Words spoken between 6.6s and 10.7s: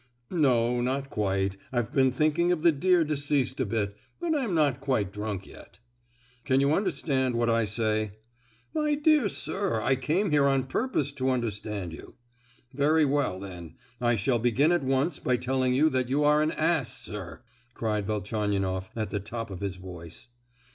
understand what I say?" "My dear sir, I came here on